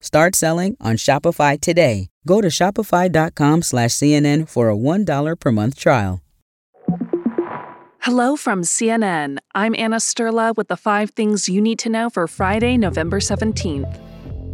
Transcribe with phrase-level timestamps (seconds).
[0.00, 2.08] Start selling on Shopify today.
[2.26, 6.22] Go to shopify.com slash CNN for a $1 per month trial.
[8.02, 9.38] Hello from CNN.
[9.54, 14.00] I'm Anna Sterla with the five things you need to know for Friday, November 17th.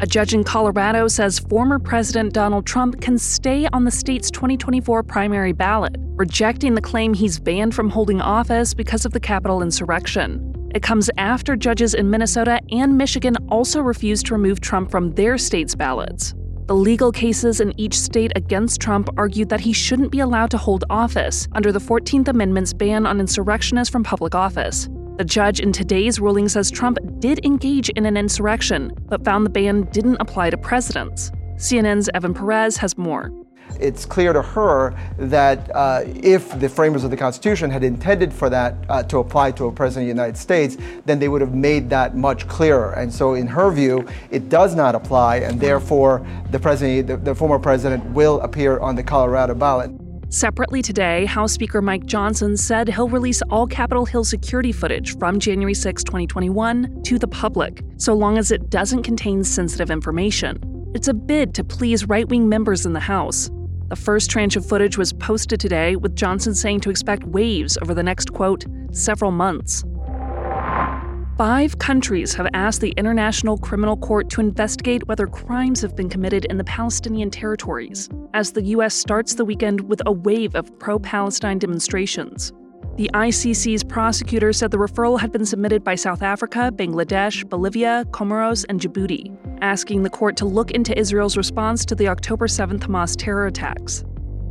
[0.00, 5.02] A judge in Colorado says former President Donald Trump can stay on the state's 2024
[5.04, 10.47] primary ballot, rejecting the claim he's banned from holding office because of the Capitol insurrection.
[10.74, 15.38] It comes after judges in Minnesota and Michigan also refused to remove Trump from their
[15.38, 16.34] state's ballots.
[16.66, 20.58] The legal cases in each state against Trump argued that he shouldn't be allowed to
[20.58, 24.90] hold office under the 14th Amendment's ban on insurrectionists from public office.
[25.16, 29.50] The judge in today's ruling says Trump did engage in an insurrection, but found the
[29.50, 31.30] ban didn't apply to presidents.
[31.56, 33.32] CNN's Evan Perez has more.
[33.80, 38.50] It's clear to her that uh, if the framers of the Constitution had intended for
[38.50, 41.54] that uh, to apply to a president of the United States, then they would have
[41.54, 42.92] made that much clearer.
[42.92, 47.34] And so, in her view, it does not apply, and therefore, the president, the, the
[47.34, 49.90] former president, will appear on the Colorado ballot.
[50.30, 55.38] Separately today, House Speaker Mike Johnson said he'll release all Capitol Hill security footage from
[55.38, 60.60] January 6, 2021, to the public, so long as it doesn't contain sensitive information.
[60.94, 63.48] It's a bid to please right wing members in the House.
[63.88, 67.94] The first tranche of footage was posted today, with Johnson saying to expect waves over
[67.94, 69.82] the next, quote, several months.
[71.38, 76.44] Five countries have asked the International Criminal Court to investigate whether crimes have been committed
[76.46, 78.94] in the Palestinian territories, as the U.S.
[78.94, 82.52] starts the weekend with a wave of pro Palestine demonstrations.
[82.96, 88.66] The ICC's prosecutor said the referral had been submitted by South Africa, Bangladesh, Bolivia, Comoros,
[88.68, 93.16] and Djibouti, asking the court to look into Israel's response to the October 7th Hamas
[93.16, 94.04] terror attacks.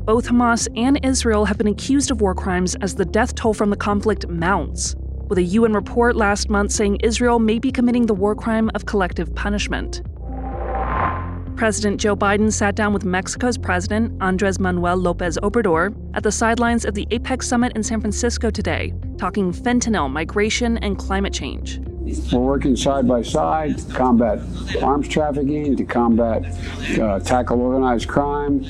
[0.05, 3.69] Both Hamas and Israel have been accused of war crimes as the death toll from
[3.69, 4.95] the conflict mounts
[5.27, 8.85] with a UN report last month saying Israel may be committing the war crime of
[8.85, 10.01] collective punishment.
[11.57, 16.85] President Joe Biden sat down with Mexico's President Andres Manuel Lopez Obrador at the sidelines
[16.85, 21.81] of the APEC summit in San Francisco today, talking fentanyl, migration, and climate change.
[22.31, 24.39] We're working side by side to combat
[24.81, 26.45] arms trafficking, to combat,
[26.99, 28.63] uh, tackle organized crime,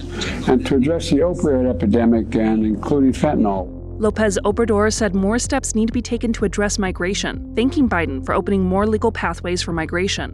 [0.47, 3.73] and to address the opioid epidemic, and including fentanyl.
[3.99, 8.33] Lopez Obrador said more steps need to be taken to address migration, thanking Biden for
[8.33, 10.31] opening more legal pathways for migration.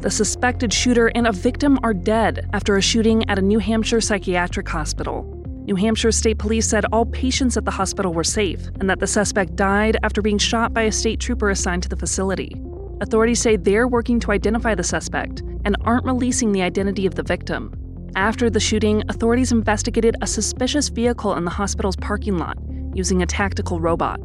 [0.00, 4.00] The suspected shooter and a victim are dead after a shooting at a New Hampshire
[4.00, 5.45] psychiatric hospital.
[5.66, 9.06] New Hampshire State Police said all patients at the hospital were safe and that the
[9.06, 12.54] suspect died after being shot by a state trooper assigned to the facility.
[13.00, 17.24] Authorities say they're working to identify the suspect and aren't releasing the identity of the
[17.24, 17.72] victim.
[18.14, 22.56] After the shooting, authorities investigated a suspicious vehicle in the hospital's parking lot
[22.94, 24.20] using a tactical robot.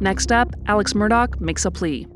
[0.00, 2.06] Next up, Alex Murdaugh makes a plea.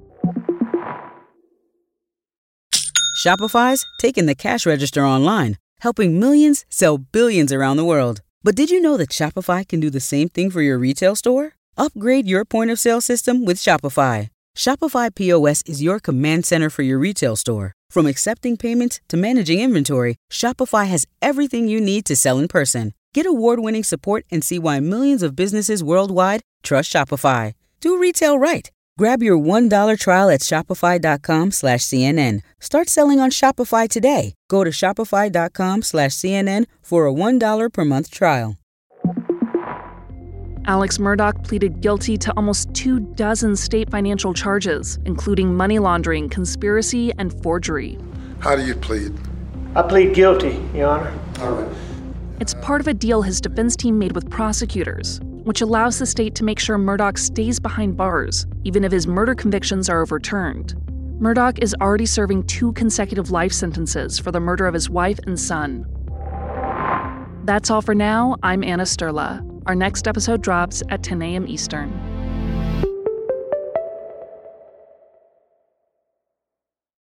[3.22, 8.20] Shopify's taking the cash register online, helping millions sell billions around the world.
[8.42, 11.54] But did you know that Shopify can do the same thing for your retail store?
[11.76, 14.28] Upgrade your point of sale system with Shopify.
[14.56, 17.72] Shopify POS is your command center for your retail store.
[17.90, 22.94] From accepting payments to managing inventory, Shopify has everything you need to sell in person.
[23.14, 27.54] Get award winning support and see why millions of businesses worldwide trust Shopify.
[27.80, 28.70] Do retail right.
[28.98, 32.40] Grab your $1 trial at Shopify.com slash CNN.
[32.60, 34.34] Start selling on Shopify today.
[34.48, 38.56] Go to Shopify.com slash CNN for a $1 per month trial.
[40.64, 47.12] Alex Murdaugh pleaded guilty to almost two dozen state financial charges, including money laundering, conspiracy,
[47.18, 47.98] and forgery.
[48.40, 49.12] How do you plead?
[49.76, 51.12] I plead guilty, Your Honor.
[51.40, 51.76] All right.
[52.40, 56.34] It's part of a deal his defense team made with prosecutors, which allows the state
[56.34, 60.74] to make sure Murdaugh stays behind bars, even if his murder convictions are overturned.
[61.20, 65.38] Murdaugh is already serving two consecutive life sentences for the murder of his wife and
[65.38, 65.86] son.
[67.44, 68.34] That's all for now.
[68.42, 69.40] I'm Anna Sterla.
[69.66, 71.46] Our next episode drops at 10 a.m.
[71.46, 72.15] Eastern.